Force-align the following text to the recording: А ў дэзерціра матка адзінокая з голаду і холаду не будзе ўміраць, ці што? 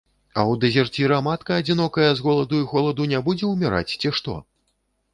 А 0.35 0.37
ў 0.43 0.53
дэзерціра 0.63 1.19
матка 1.27 1.51
адзінокая 1.63 2.09
з 2.21 2.25
голаду 2.31 2.65
і 2.65 2.65
холаду 2.75 3.09
не 3.15 3.23
будзе 3.31 3.55
ўміраць, 3.55 3.89
ці 4.01 4.17
што? 4.21 4.43